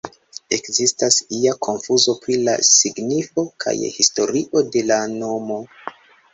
Ekzistas 0.55 1.17
ia 1.39 1.53
konfuzo 1.67 2.15
pri 2.25 2.39
la 2.49 2.57
signifo 2.71 3.47
kaj 3.67 3.77
historio 4.01 4.67
de 4.77 4.87
la 4.91 5.01
nomo. 5.17 5.63